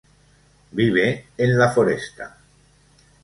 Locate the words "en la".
1.37-1.71